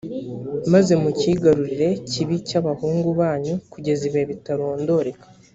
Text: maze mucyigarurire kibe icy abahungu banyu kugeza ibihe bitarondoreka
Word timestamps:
maze 0.73 0.93
mucyigarurire 1.01 1.89
kibe 2.09 2.33
icy 2.39 2.55
abahungu 2.61 3.09
banyu 3.19 3.55
kugeza 3.71 4.01
ibihe 4.09 4.25
bitarondoreka 4.31 5.25